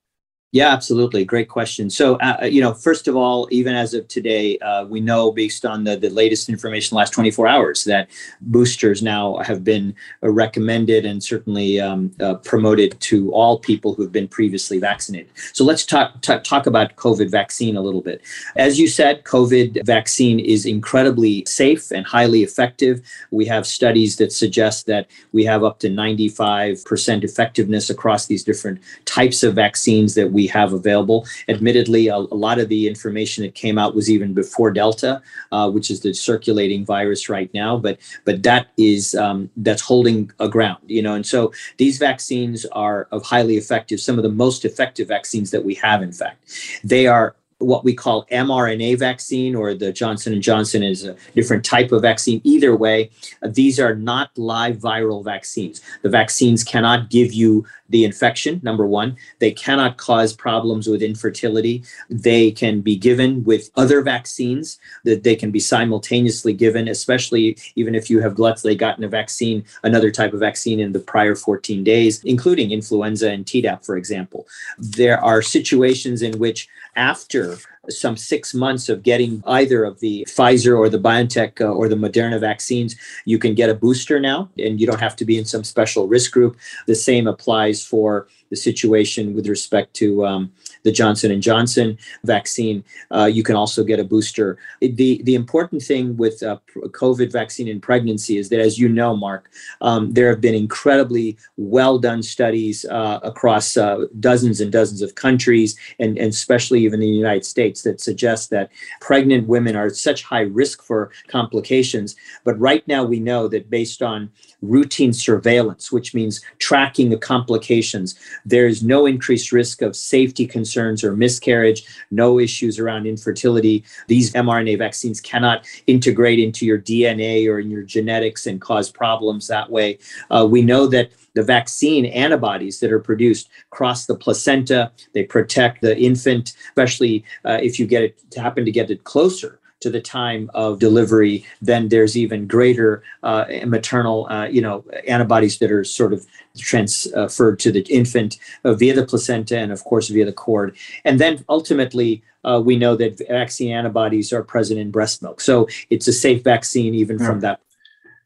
Yeah, 0.53 0.71
absolutely. 0.71 1.25
Great 1.25 1.49
question. 1.49 1.89
So, 1.91 2.17
uh, 2.17 2.39
uh, 2.43 2.45
you 2.47 2.61
know, 2.61 2.75
first 2.75 3.07
of 3.07 3.15
all, 3.15 3.47
even 3.53 3.77
as 3.77 3.95
of 3.95 4.09
today, 4.09 4.59
uh, 4.59 4.85
we 4.85 4.99
know 4.99 5.31
based 5.31 5.65
on 5.65 5.85
the, 5.85 5.97
the 5.97 6.11
latest 6.11 6.49
information, 6.49 6.97
last 6.97 7.13
24 7.13 7.47
hours, 7.47 7.85
that 7.85 8.11
boosters 8.41 9.01
now 9.01 9.37
have 9.45 9.63
been 9.63 9.95
uh, 10.25 10.29
recommended 10.29 11.07
and 11.07 11.23
certainly 11.23 11.81
um, 11.81 12.11
uh, 12.19 12.35
promoted 12.35 12.99
to 12.99 13.31
all 13.33 13.61
people 13.61 13.95
who 13.95 14.03
have 14.03 14.11
been 14.11 14.27
previously 14.27 14.81
vaccinated. 14.81 15.31
So, 15.53 15.63
let's 15.63 15.87
talk, 15.87 16.21
talk, 16.21 16.43
talk 16.43 16.67
about 16.67 16.97
COVID 16.97 17.31
vaccine 17.31 17.77
a 17.77 17.81
little 17.81 18.03
bit. 18.03 18.21
As 18.57 18.77
you 18.77 18.89
said, 18.89 19.23
COVID 19.23 19.87
vaccine 19.87 20.41
is 20.41 20.67
incredibly 20.67 21.45
safe 21.45 21.93
and 21.93 22.05
highly 22.05 22.43
effective. 22.43 23.03
We 23.31 23.47
have 23.47 23.69
studies 23.69 24.17
that 24.17 24.33
suggest 24.33 24.87
that 24.87 25.07
we 25.31 25.45
have 25.45 25.63
up 25.63 25.79
to 25.79 25.89
95% 25.89 27.23
effectiveness 27.23 27.89
across 27.89 28.27
these 28.27 28.43
different 28.43 28.81
types 29.05 29.45
of 29.45 29.55
vaccines 29.55 30.17
that 30.17 30.33
we 30.33 30.40
we 30.41 30.47
have 30.47 30.73
available. 30.73 31.27
Admittedly, 31.49 32.09
a, 32.09 32.17
a 32.17 32.39
lot 32.47 32.59
of 32.63 32.67
the 32.69 32.83
information 32.93 33.45
that 33.45 33.55
came 33.55 33.77
out 33.83 33.95
was 33.95 34.09
even 34.09 34.33
before 34.33 34.71
Delta, 34.71 35.13
uh, 35.53 35.69
which 35.71 35.91
is 35.91 36.01
the 36.01 36.13
circulating 36.15 36.83
virus 36.97 37.29
right 37.29 37.51
now. 37.53 37.73
But 37.77 37.99
but 38.25 38.43
that 38.49 38.69
is 38.79 39.15
um, 39.15 39.39
that's 39.67 39.83
holding 39.83 40.19
a 40.47 40.49
ground, 40.49 40.83
you 40.87 41.03
know. 41.03 41.15
And 41.15 41.27
so 41.27 41.53
these 41.77 41.99
vaccines 41.99 42.65
are 42.85 43.01
of 43.13 43.23
highly 43.23 43.57
effective, 43.63 44.01
some 44.01 44.19
of 44.19 44.25
the 44.29 44.37
most 44.45 44.65
effective 44.65 45.07
vaccines 45.09 45.51
that 45.51 45.65
we 45.69 45.75
have. 45.87 46.01
In 46.03 46.13
fact, 46.13 46.39
they 46.83 47.07
are 47.07 47.37
what 47.61 47.85
we 47.85 47.95
call 47.95 48.27
mRNA 48.27 48.99
vaccine 48.99 49.55
or 49.55 49.75
the 49.75 49.93
Johnson 49.93 50.33
and 50.33 50.43
Johnson 50.43 50.83
is 50.83 51.05
a 51.05 51.15
different 51.35 51.65
type 51.65 51.93
of 51.93 52.03
vaccine. 52.03 52.41
Either 52.43 52.75
way, 52.75 53.11
these 53.43 53.79
are 53.79 53.95
not 53.95 54.37
live 54.37 54.77
viral 54.79 55.23
vaccines. 55.23 55.81
The 56.03 56.09
vaccines 56.09 56.65
cannot 56.65 57.11
give 57.11 57.33
you 57.33 57.67
the 57.91 58.05
infection, 58.05 58.61
number 58.63 58.87
one. 58.87 59.17
They 59.41 59.51
cannot 59.51 59.99
cause 59.99 60.33
problems 60.33 60.89
with 60.89 61.03
infertility. 61.03 61.83
They 62.09 62.51
can 62.51 62.81
be 62.81 62.97
given 62.97 63.45
with 63.45 63.71
other 63.77 64.01
vaccines 64.01 64.79
that 65.05 65.25
they 65.25 65.37
can 65.37 65.51
be 65.51 65.61
simultaneously 65.61 66.53
given, 66.53 66.89
especially 66.89 67.59
even 67.77 67.95
if 67.95 68.09
you 68.09 68.21
have, 68.21 68.39
say, 68.59 68.75
gotten 68.75 69.05
a 69.05 69.09
vaccine, 69.09 69.65
another 69.83 70.11
type 70.11 70.33
of 70.33 70.41
vaccine 70.41 70.81
in 70.81 70.93
the 70.93 71.01
prior 71.01 71.35
14 71.35 71.85
days, 71.85 72.25
including 72.25 72.71
influenza 72.71 73.31
and 73.31 73.45
Tdap, 73.45 73.85
for 73.85 73.97
example. 73.97 74.47
There 74.79 75.23
are 75.23 75.43
situations 75.43 76.23
in 76.23 76.39
which 76.39 76.69
after 76.97 77.50
year 77.51 77.59
some 77.89 78.17
six 78.17 78.53
months 78.53 78.89
of 78.89 79.03
getting 79.03 79.43
either 79.47 79.85
of 79.85 80.01
the 80.01 80.27
Pfizer 80.29 80.79
or 80.79 80.89
the 80.89 80.99
BioNTech 80.99 81.61
uh, 81.61 81.65
or 81.65 81.89
the 81.89 81.97
Moderna 81.97 82.39
vaccines, 82.39 82.97
you 83.25 83.39
can 83.39 83.55
get 83.55 83.71
a 83.71 83.75
booster 83.75 84.21
now, 84.21 84.51
and 84.59 84.81
you 84.81 84.87
don't 84.87 85.01
have 85.01 85.17
to 85.17 85.25
be 85.25 85.39
in 85.39 85.45
some 85.45 85.65
special 85.65 86.07
risk 86.07 86.33
group. 86.33 86.59
The 86.87 86.95
same 86.95 87.27
applies 87.27 87.85
for 87.85 88.29
the 88.51 88.57
situation 88.57 89.35
with 89.35 89.47
respect 89.47 89.95
to 89.95 90.27
um, 90.27 90.53
the 90.83 90.93
Johnson 90.93 91.31
and 91.31 91.43
Johnson 91.43 91.97
vaccine. 92.25 92.85
Uh, 93.11 93.31
you 93.33 93.43
can 93.43 93.55
also 93.55 93.85
get 93.85 94.01
a 94.01 94.05
booster. 94.05 94.59
The 94.81 95.23
the 95.23 95.35
important 95.35 95.83
thing 95.83 96.17
with 96.17 96.43
uh, 96.43 96.59
COVID 96.77 97.33
vaccine 97.33 97.69
in 97.69 97.81
pregnancy 97.81 98.39
is 98.39 98.49
that, 98.49 98.61
as 98.61 98.79
you 98.79 98.89
know, 98.89 99.17
Mark, 99.17 99.51
um, 99.81 100.13
there 100.13 100.29
have 100.29 100.41
been 100.41 100.55
incredibly 100.55 101.39
well 101.57 101.99
done 101.99 102.23
studies 102.23 102.85
uh, 102.87 103.21
across 103.23 103.77
uh, 103.77 104.07
dozens 104.19 104.61
and 104.61 104.73
dozens 104.73 105.01
of 105.01 105.15
countries, 105.15 105.79
and, 106.01 106.19
and 106.19 106.31
especially 106.31 106.85
even 106.85 107.01
in 107.01 107.11
the 107.11 107.17
United 107.17 107.45
States, 107.45 107.70
that 107.83 108.01
suggest 108.01 108.51
that 108.51 108.71
pregnant 109.01 109.47
women 109.47 109.77
are 109.77 109.87
at 109.87 109.97
such 109.97 110.23
high 110.23 110.43
risk 110.43 110.83
for 110.83 111.11
complications. 111.29 112.17
But 112.45 112.59
right 112.59 112.87
now, 112.87 113.05
we 113.05 113.21
know 113.21 113.49
that 113.49 113.71
based 113.71 114.03
on 114.03 114.31
routine 114.63 115.13
surveillance, 115.13 115.91
which 115.91 116.15
means 116.15 116.41
tracking 116.59 117.11
the 117.11 117.17
complications, 117.17 118.19
there 118.45 118.67
is 118.67 118.83
no 118.83 119.07
increased 119.07 119.53
risk 119.53 119.83
of 119.83 119.97
safety 119.97 120.47
concerns 120.47 121.03
or 121.03 121.17
miscarriage, 121.17 121.85
no 122.11 122.39
issues 122.39 122.79
around 122.79 123.07
infertility. 123.07 123.85
These 124.07 124.33
mRNA 124.33 124.79
vaccines 124.79 125.21
cannot 125.21 125.67
integrate 125.87 126.39
into 126.39 126.67
your 126.67 126.79
DNA 126.79 127.49
or 127.49 127.59
in 127.59 127.71
your 127.71 127.83
genetics 127.83 128.47
and 128.47 128.61
cause 128.61 128.91
problems 128.91 129.47
that 129.49 129.71
way. 129.71 129.99
Uh, 130.31 130.47
we 130.49 130.63
know 130.63 130.87
that 130.89 131.11
the 131.35 131.43
vaccine 131.43 132.07
antibodies 132.07 132.81
that 132.81 132.93
are 132.93 133.01
produced 133.01 133.49
cross 133.71 134.07
the 134.07 134.15
placenta. 134.15 134.91
They 135.15 135.25
protect 135.25 135.81
the 135.81 135.99
infant, 135.99 136.55
especially 136.69 137.25
uh, 137.45 137.59
if 137.63 137.79
you 137.79 137.87
get 137.87 138.03
it 138.03 138.23
happen 138.37 138.65
to 138.65 138.73
get 138.73 138.91
it 138.91 139.05
closer 139.05 139.61
to 139.81 139.91
the 139.91 140.01
time 140.01 140.51
of 140.55 140.79
delivery, 140.79 141.45
then 141.63 141.89
there's 141.89 142.17
even 142.17 142.47
greater 142.47 143.03
uh, 143.23 143.47
maternal, 143.67 144.27
uh, 144.31 144.47
you 144.47 144.61
know, 144.61 144.85
antibodies 145.09 145.59
that 145.59 145.73
are 145.73 145.85
sort 145.85 146.13
of 146.13 146.27
transferred 146.59 147.59
to 147.59 147.73
the 147.73 147.81
infant 147.89 148.39
uh, 148.65 148.75
via 148.75 148.95
the 148.95 149.05
placenta 149.05 149.59
and, 149.59 149.73
of 149.73 149.83
course, 149.85 150.09
via 150.09 150.25
the 150.25 150.33
cord. 150.33 150.77
And 151.05 151.19
then 151.19 151.45
ultimately, 151.49 152.23
uh, 152.45 152.61
we 152.65 152.77
know 152.77 152.95
that 152.97 153.27
vaccine 153.29 153.73
antibodies 153.73 154.33
are 154.33 154.43
present 154.43 154.79
in 154.79 154.91
breast 154.91 155.23
milk. 155.23 155.41
So 155.41 155.67
it's 155.89 156.09
a 156.09 156.13
safe 156.13 156.45
vaccine 156.45 156.95
even 156.95 157.19
yeah. 157.19 157.27
from 157.27 157.41
that. 157.41 157.61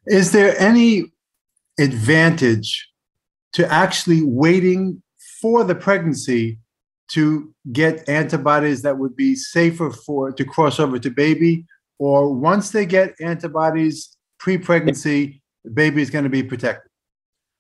Is 0.07 0.33
there 0.33 0.59
any 0.59 1.13
advantage 1.79 2.89
to 3.55 3.73
actually 3.73 4.23
waiting 4.23 5.03
for 5.41 5.65
the 5.65 5.75
pregnancy 5.75 6.59
to 7.09 7.55
get 7.73 8.09
antibodies 8.09 8.83
that 8.83 8.99
would 8.99 9.17
be 9.17 9.35
safer 9.35 9.91
for 9.91 10.33
to 10.33 10.45
cross 10.45 10.81
over 10.81 10.99
to 10.99 11.11
baby 11.11 11.65
or 11.99 12.35
once 12.35 12.71
they 12.71 12.87
get 12.87 13.15
antibodies 13.21 14.17
pre-pregnancy 14.39 15.43
the 15.65 15.71
baby 15.71 16.03
is 16.03 16.11
going 16.11 16.25
to 16.25 16.31
be 16.31 16.43
protected 16.43 16.91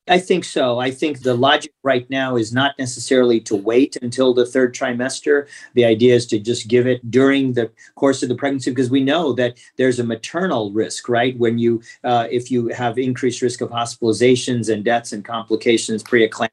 I 0.06 0.18
think 0.18 0.44
so. 0.44 0.78
I 0.78 0.90
think 0.90 1.23
the 1.23 1.32
logic 1.34 1.73
right 1.82 2.08
now 2.11 2.37
is 2.37 2.52
not 2.52 2.78
necessarily 2.78 3.40
to 3.40 3.56
wait 3.56 3.96
until 4.02 4.34
the 4.34 4.44
third 4.44 4.75
trimester. 4.75 5.46
The 5.73 5.87
idea 5.87 6.14
is 6.14 6.26
to 6.26 6.38
just 6.38 6.68
give 6.68 6.87
it 6.87 7.11
during 7.11 7.54
the 7.54 7.70
course 7.94 8.23
of 8.23 8.28
the 8.28 8.34
pregnancy 8.34 8.70
because 8.70 8.90
we 8.90 9.02
know 9.02 9.32
that 9.32 9.56
there's 9.78 10.00
a 10.00 10.04
maternal 10.04 10.73
risk, 10.73 11.08
right? 11.08 11.38
When 11.38 11.58
you, 11.58 11.80
uh, 12.04 12.28
if 12.30 12.50
you 12.50 12.68
have 12.68 12.99
increased 12.99 13.40
risk 13.40 13.62
of 13.62 13.70
hospitalizations 13.70 14.70
and 14.70 14.84
deaths 14.84 15.12
and 15.12 15.25
complications, 15.25 16.04
preeclampsia 16.04 16.50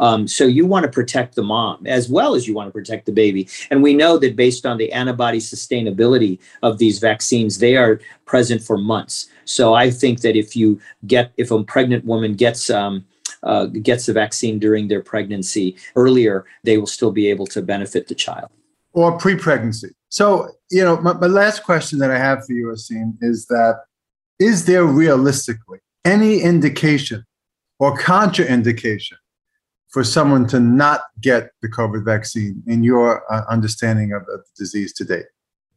um, 0.00 0.26
so 0.26 0.44
you 0.44 0.66
want 0.66 0.84
to 0.84 0.90
protect 0.90 1.34
the 1.34 1.42
mom 1.42 1.86
as 1.86 2.08
well 2.08 2.34
as 2.34 2.46
you 2.46 2.54
want 2.54 2.68
to 2.68 2.72
protect 2.72 3.06
the 3.06 3.12
baby. 3.12 3.48
And 3.70 3.82
we 3.82 3.94
know 3.94 4.18
that 4.18 4.36
based 4.36 4.66
on 4.66 4.78
the 4.78 4.92
antibody 4.92 5.38
sustainability 5.38 6.38
of 6.62 6.78
these 6.78 6.98
vaccines, 6.98 7.58
they 7.58 7.76
are 7.76 8.00
present 8.24 8.62
for 8.62 8.76
months. 8.76 9.28
So 9.44 9.74
I 9.74 9.90
think 9.90 10.20
that 10.20 10.36
if 10.36 10.56
you 10.56 10.80
get, 11.06 11.32
if 11.36 11.50
a 11.50 11.62
pregnant 11.62 12.04
woman 12.04 12.34
gets, 12.34 12.70
um, 12.70 13.04
uh, 13.42 13.66
gets 13.66 14.06
the 14.06 14.12
vaccine 14.12 14.58
during 14.58 14.88
their 14.88 15.02
pregnancy 15.02 15.76
earlier, 15.94 16.44
they 16.64 16.78
will 16.78 16.86
still 16.86 17.12
be 17.12 17.28
able 17.28 17.46
to 17.46 17.62
benefit 17.62 18.08
the 18.08 18.14
child. 18.14 18.48
Or 18.92 19.16
pre 19.18 19.36
pregnancy. 19.36 19.90
So, 20.08 20.48
you 20.70 20.82
know, 20.82 20.96
my, 21.00 21.12
my 21.12 21.26
last 21.26 21.62
question 21.62 21.98
that 21.98 22.10
I 22.10 22.18
have 22.18 22.44
for 22.46 22.52
you, 22.52 22.68
Asim, 22.68 23.16
is 23.20 23.46
that 23.46 23.80
is 24.38 24.64
there 24.64 24.84
realistically 24.84 25.78
any 26.04 26.40
indication 26.40 27.24
or 27.78 27.96
contraindication 27.98 29.14
for 29.88 30.04
someone 30.04 30.46
to 30.48 30.60
not 30.60 31.02
get 31.20 31.50
the 31.62 31.68
COVID 31.68 32.04
vaccine 32.04 32.62
in 32.66 32.82
your 32.82 33.22
uh, 33.32 33.42
understanding 33.48 34.12
of, 34.12 34.22
of 34.22 34.40
the 34.44 34.52
disease 34.56 34.92
to 34.94 35.04
date? 35.04 35.26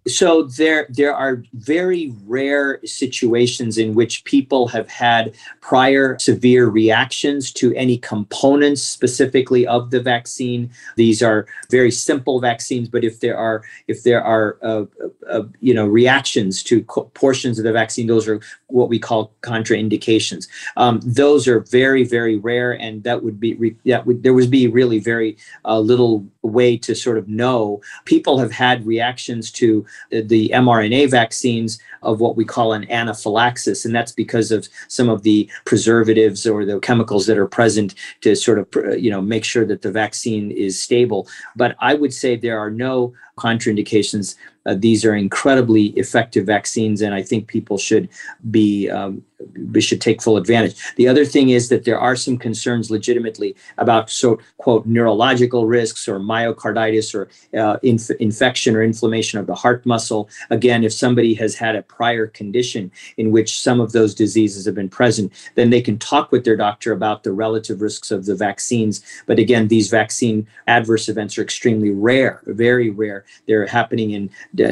So 0.07 0.43
there 0.43 0.87
there 0.89 1.13
are 1.13 1.43
very 1.53 2.13
rare 2.25 2.79
situations 2.85 3.77
in 3.77 3.93
which 3.93 4.23
people 4.23 4.67
have 4.67 4.89
had 4.89 5.35
prior 5.61 6.17
severe 6.19 6.67
reactions 6.67 7.51
to 7.51 7.73
any 7.75 7.97
components 7.97 8.81
specifically 8.81 9.67
of 9.67 9.91
the 9.91 9.99
vaccine. 9.99 10.69
These 10.95 11.21
are 11.21 11.47
very 11.69 11.91
simple 11.91 12.39
vaccines 12.39 12.87
but 12.87 13.03
if 13.03 13.19
there 13.19 13.37
are 13.37 13.63
if 13.87 14.03
there 14.03 14.23
are 14.23 14.57
uh, 14.61 14.85
uh, 15.29 15.43
you 15.59 15.73
know 15.73 15.85
reactions 15.85 16.63
to 16.63 16.83
co- 16.83 17.11
portions 17.13 17.59
of 17.59 17.65
the 17.65 17.73
vaccine 17.73 18.07
those 18.07 18.27
are 18.27 18.39
what 18.67 18.89
we 18.89 18.99
call 18.99 19.33
contraindications. 19.41 20.47
Um, 20.77 21.01
those 21.03 21.47
are 21.47 21.59
very 21.59 22.03
very 22.03 22.37
rare 22.37 22.71
and 22.71 23.03
that 23.03 23.23
would 23.23 23.39
be 23.39 23.55
re- 23.55 23.75
that 23.85 24.05
would 24.05 24.23
there 24.23 24.33
would 24.33 24.49
be 24.49 24.67
really 24.67 24.99
very 24.99 25.37
uh, 25.65 25.79
little 25.79 26.25
way 26.41 26.77
to 26.77 26.95
sort 26.95 27.17
of 27.17 27.27
know. 27.27 27.81
People 28.05 28.39
have 28.39 28.51
had 28.51 28.85
reactions 28.85 29.51
to 29.51 29.85
the 30.11 30.49
mRNA 30.53 31.09
vaccines 31.09 31.79
of 32.01 32.19
what 32.19 32.35
we 32.35 32.45
call 32.45 32.73
an 32.73 32.89
anaphylaxis. 32.91 33.85
And 33.85 33.93
that's 33.93 34.11
because 34.11 34.51
of 34.51 34.67
some 34.87 35.09
of 35.09 35.23
the 35.23 35.49
preservatives 35.65 36.47
or 36.47 36.65
the 36.65 36.79
chemicals 36.79 37.25
that 37.27 37.37
are 37.37 37.47
present 37.47 37.95
to 38.21 38.35
sort 38.35 38.59
of, 38.59 38.97
you 38.97 39.11
know, 39.11 39.21
make 39.21 39.43
sure 39.43 39.65
that 39.65 39.81
the 39.81 39.91
vaccine 39.91 40.51
is 40.51 40.81
stable. 40.81 41.27
But 41.55 41.75
I 41.79 41.93
would 41.93 42.13
say 42.13 42.35
there 42.35 42.59
are 42.59 42.71
no 42.71 43.13
contraindications. 43.39 44.35
Uh, 44.65 44.75
these 44.77 45.05
are 45.05 45.15
incredibly 45.15 45.87
effective 46.03 46.45
vaccines, 46.45 47.01
and 47.01 47.13
I 47.13 47.23
think 47.23 47.47
people 47.47 47.77
should 47.77 48.09
be 48.51 48.89
um, 48.89 49.23
we 49.71 49.81
should 49.81 50.01
take 50.01 50.21
full 50.21 50.37
advantage. 50.37 50.75
The 50.95 51.07
other 51.07 51.25
thing 51.25 51.49
is 51.49 51.69
that 51.69 51.85
there 51.85 51.99
are 51.99 52.15
some 52.15 52.37
concerns 52.37 52.91
legitimately 52.91 53.55
about 53.77 54.09
so 54.09 54.39
quote 54.57 54.85
neurological 54.85 55.65
risks 55.65 56.07
or 56.07 56.19
myocarditis 56.19 57.15
or 57.15 57.29
uh, 57.57 57.77
inf- 57.83 58.11
infection 58.19 58.75
or 58.75 58.83
inflammation 58.83 59.39
of 59.39 59.47
the 59.47 59.55
heart 59.55 59.85
muscle. 59.85 60.29
Again, 60.49 60.83
if 60.83 60.93
somebody 60.93 61.33
has 61.35 61.55
had 61.55 61.75
a 61.75 61.83
prior 61.83 62.27
condition 62.27 62.91
in 63.17 63.31
which 63.31 63.59
some 63.59 63.79
of 63.79 63.91
those 63.91 64.13
diseases 64.13 64.65
have 64.65 64.75
been 64.75 64.89
present, 64.89 65.31
then 65.55 65.69
they 65.69 65.81
can 65.81 65.97
talk 65.97 66.31
with 66.31 66.43
their 66.43 66.57
doctor 66.57 66.91
about 66.91 67.23
the 67.23 67.31
relative 67.31 67.81
risks 67.81 68.11
of 68.11 68.25
the 68.25 68.35
vaccines. 68.35 69.01
But 69.25 69.39
again, 69.39 69.67
these 69.67 69.89
vaccine 69.89 70.47
adverse 70.67 71.07
events 71.07 71.37
are 71.37 71.43
extremely 71.43 71.91
rare, 71.91 72.41
very 72.45 72.89
rare. 72.89 73.25
They're 73.47 73.67
happening 73.67 74.11
in 74.11 74.29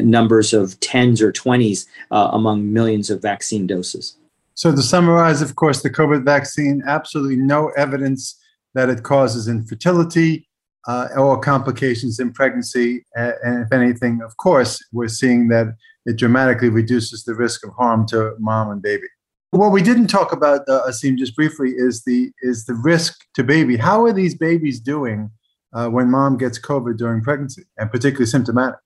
numbers 0.10 0.54
of 0.54 0.80
tens 0.80 1.22
or 1.22 1.32
20s 1.32 1.86
uh, 2.12 2.30
among 2.32 2.72
millions 2.72 3.10
of 3.10 3.22
vaccine 3.22 3.68
doses. 3.68 4.18
So, 4.56 4.72
to 4.72 4.82
summarize, 4.82 5.42
of 5.42 5.56
course, 5.56 5.84
the 5.84 5.90
COVID 5.90 6.24
vaccine, 6.26 6.82
absolutely 6.88 7.36
no 7.36 7.70
evidence 7.78 8.40
that 8.74 8.90
it 8.90 9.04
causes 9.04 9.48
infertility 9.48 10.48
uh, 10.88 11.10
or 11.16 11.40
complications 11.40 12.20
in 12.20 12.32
pregnancy. 12.32 13.06
And 13.16 13.64
if 13.64 13.72
anything, 13.72 14.22
of 14.24 14.36
course, 14.38 14.84
we're 14.92 15.10
seeing 15.10 15.50
that 15.50 15.76
it 16.06 16.16
dramatically 16.16 16.70
reduces 16.70 17.24
the 17.24 17.36
risk 17.36 17.66
of 17.66 17.74
harm 17.74 18.08
to 18.08 18.34
mom 18.40 18.72
and 18.72 18.82
baby. 18.82 19.08
What 19.52 19.72
we 19.72 19.82
didn't 19.82 20.08
talk 20.08 20.32
about, 20.32 20.62
uh, 20.68 20.88
Asim, 20.88 21.18
just 21.18 21.36
briefly, 21.36 21.72
is 21.72 22.04
the 22.04 22.32
is 22.42 22.66
the 22.66 22.74
risk 22.74 23.16
to 23.36 23.44
baby. 23.44 23.78
How 23.78 24.04
are 24.04 24.14
these 24.14 24.36
babies 24.36 24.80
doing 24.80 25.32
uh, 25.78 25.88
when 25.88 26.10
mom 26.10 26.38
gets 26.38 26.60
COVID 26.60 26.98
during 26.98 27.22
pregnancy, 27.22 27.64
and 27.78 27.92
particularly 27.92 28.26
symptomatic? 28.26 28.80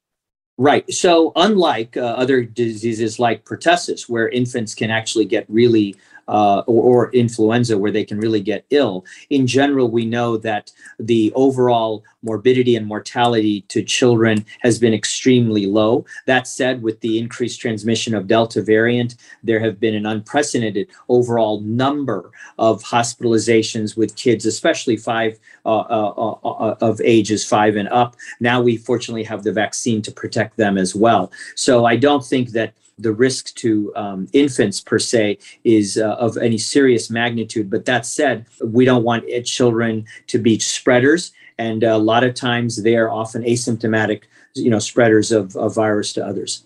Right. 0.57 0.91
So, 0.91 1.31
unlike 1.37 1.95
uh, 1.95 2.01
other 2.01 2.43
diseases 2.43 3.17
like 3.17 3.45
pertussis, 3.45 4.09
where 4.09 4.27
infants 4.27 4.75
can 4.75 4.91
actually 4.91 5.25
get 5.25 5.45
really 5.47 5.95
uh, 6.31 6.63
or, 6.65 7.07
or, 7.07 7.11
influenza 7.11 7.77
where 7.77 7.91
they 7.91 8.05
can 8.05 8.17
really 8.17 8.39
get 8.39 8.65
ill. 8.69 9.05
In 9.29 9.45
general, 9.45 9.91
we 9.91 10.05
know 10.05 10.37
that 10.37 10.71
the 10.97 11.31
overall 11.35 12.05
morbidity 12.23 12.77
and 12.77 12.87
mortality 12.87 13.61
to 13.67 13.83
children 13.83 14.45
has 14.61 14.79
been 14.79 14.93
extremely 14.93 15.65
low. 15.65 16.05
That 16.27 16.47
said, 16.47 16.81
with 16.81 17.01
the 17.01 17.19
increased 17.19 17.59
transmission 17.59 18.15
of 18.15 18.27
Delta 18.27 18.61
variant, 18.61 19.15
there 19.43 19.59
have 19.59 19.79
been 19.79 19.93
an 19.93 20.05
unprecedented 20.05 20.87
overall 21.09 21.59
number 21.61 22.31
of 22.57 22.81
hospitalizations 22.81 23.97
with 23.97 24.15
kids, 24.15 24.45
especially 24.45 24.95
five 24.95 25.37
uh, 25.65 25.79
uh, 25.79 26.13
uh, 26.17 26.47
uh 26.47 26.75
of 26.79 27.01
ages 27.01 27.45
five 27.45 27.75
and 27.75 27.89
up. 27.89 28.15
Now 28.39 28.61
we 28.61 28.77
fortunately 28.77 29.23
have 29.23 29.43
the 29.43 29.51
vaccine 29.51 30.01
to 30.03 30.11
protect 30.11 30.55
them 30.55 30.77
as 30.77 30.95
well. 30.95 31.31
So 31.55 31.85
I 31.85 31.97
don't 31.97 32.25
think 32.25 32.51
that 32.51 32.73
the 32.97 33.11
risk 33.11 33.53
to 33.55 33.91
um, 33.95 34.27
infants 34.33 34.79
per 34.81 34.99
se 34.99 35.37
is 35.63 35.97
uh, 35.97 36.15
of 36.15 36.37
any 36.37 36.57
serious 36.57 37.09
magnitude. 37.09 37.69
But 37.69 37.85
that 37.85 38.05
said, 38.05 38.45
we 38.63 38.85
don't 38.85 39.03
want 39.03 39.25
children 39.45 40.05
to 40.27 40.37
be 40.37 40.59
spreaders, 40.59 41.31
and 41.57 41.83
a 41.83 41.97
lot 41.97 42.23
of 42.23 42.33
times 42.33 42.83
they 42.83 42.95
are 42.95 43.09
often 43.09 43.43
asymptomatic, 43.43 44.23
you 44.55 44.69
know, 44.69 44.79
spreaders 44.79 45.31
of, 45.31 45.55
of 45.55 45.75
virus 45.75 46.13
to 46.13 46.25
others. 46.25 46.63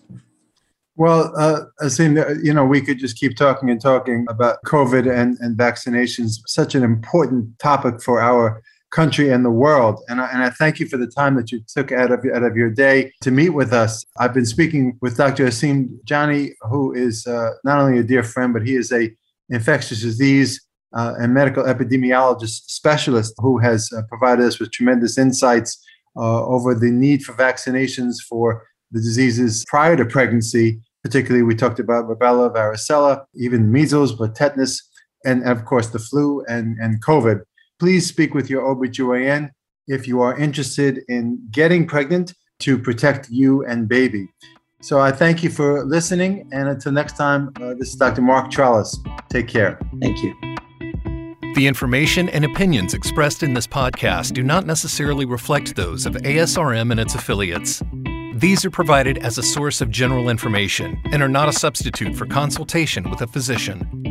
Well, 0.98 1.30
uh, 1.36 1.66
Asim, 1.82 2.18
uh, 2.18 2.40
you 2.42 2.54
know, 2.54 2.64
we 2.64 2.80
could 2.80 2.98
just 2.98 3.18
keep 3.18 3.36
talking 3.36 3.68
and 3.68 3.80
talking 3.80 4.24
about 4.30 4.62
COVID 4.64 5.14
and, 5.14 5.36
and 5.40 5.56
vaccinations, 5.56 6.40
such 6.46 6.74
an 6.74 6.82
important 6.82 7.58
topic 7.58 8.00
for 8.00 8.22
our 8.22 8.62
country 8.90 9.30
and 9.30 9.44
the 9.44 9.50
world. 9.50 10.00
And 10.08 10.20
I, 10.20 10.28
and 10.32 10.42
I 10.42 10.50
thank 10.50 10.78
you 10.78 10.86
for 10.88 10.96
the 10.96 11.06
time 11.06 11.34
that 11.36 11.50
you 11.52 11.60
took 11.66 11.92
out 11.92 12.10
of, 12.10 12.24
out 12.34 12.42
of 12.42 12.56
your 12.56 12.70
day 12.70 13.12
to 13.22 13.30
meet 13.30 13.50
with 13.50 13.72
us. 13.72 14.04
I've 14.18 14.34
been 14.34 14.46
speaking 14.46 14.98
with 15.00 15.16
Dr. 15.16 15.46
Asim 15.46 15.98
Jani, 16.08 16.54
who 16.62 16.92
is 16.92 17.26
uh, 17.26 17.50
not 17.64 17.80
only 17.80 17.98
a 17.98 18.02
dear 18.02 18.22
friend, 18.22 18.52
but 18.52 18.66
he 18.66 18.74
is 18.74 18.92
a 18.92 19.10
infectious 19.48 20.02
disease 20.02 20.60
uh, 20.94 21.14
and 21.18 21.34
medical 21.34 21.64
epidemiologist 21.64 22.70
specialist 22.70 23.34
who 23.38 23.58
has 23.58 23.90
uh, 23.92 24.02
provided 24.08 24.44
us 24.44 24.58
with 24.58 24.72
tremendous 24.72 25.18
insights 25.18 25.84
uh, 26.16 26.44
over 26.46 26.74
the 26.74 26.90
need 26.90 27.22
for 27.22 27.32
vaccinations 27.32 28.16
for 28.28 28.66
the 28.92 29.00
diseases 29.00 29.64
prior 29.68 29.96
to 29.96 30.04
pregnancy. 30.04 30.80
Particularly, 31.04 31.44
we 31.44 31.54
talked 31.54 31.78
about 31.78 32.08
rubella, 32.08 32.52
varicella, 32.52 33.24
even 33.34 33.70
measles, 33.70 34.12
but 34.12 34.34
tetanus, 34.34 34.82
and 35.24 35.46
of 35.46 35.64
course 35.64 35.88
the 35.88 35.98
flu 35.98 36.42
and, 36.48 36.76
and 36.78 37.04
COVID 37.04 37.42
please 37.78 38.06
speak 38.06 38.34
with 38.34 38.48
your 38.48 38.62
OBGYN 38.62 39.50
if 39.86 40.08
you 40.08 40.20
are 40.20 40.36
interested 40.36 41.00
in 41.08 41.38
getting 41.50 41.86
pregnant 41.86 42.34
to 42.60 42.78
protect 42.78 43.28
you 43.30 43.64
and 43.66 43.88
baby. 43.88 44.28
So 44.82 45.00
I 45.00 45.10
thank 45.10 45.42
you 45.42 45.50
for 45.50 45.84
listening. 45.84 46.48
And 46.52 46.68
until 46.68 46.92
next 46.92 47.16
time, 47.16 47.52
uh, 47.60 47.74
this 47.74 47.88
is 47.88 47.96
Dr. 47.96 48.22
Mark 48.22 48.50
Trolice. 48.50 48.96
Take 49.28 49.48
care. 49.48 49.78
Thank 50.00 50.22
you. 50.22 50.34
The 51.54 51.66
information 51.66 52.28
and 52.28 52.44
opinions 52.44 52.92
expressed 52.92 53.42
in 53.42 53.54
this 53.54 53.66
podcast 53.66 54.34
do 54.34 54.42
not 54.42 54.66
necessarily 54.66 55.24
reflect 55.24 55.74
those 55.74 56.04
of 56.04 56.12
ASRM 56.14 56.90
and 56.90 57.00
its 57.00 57.14
affiliates. 57.14 57.82
These 58.34 58.66
are 58.66 58.70
provided 58.70 59.16
as 59.18 59.38
a 59.38 59.42
source 59.42 59.80
of 59.80 59.90
general 59.90 60.28
information 60.28 61.00
and 61.06 61.22
are 61.22 61.28
not 61.28 61.48
a 61.48 61.54
substitute 61.54 62.14
for 62.14 62.26
consultation 62.26 63.08
with 63.08 63.22
a 63.22 63.26
physician. 63.26 64.05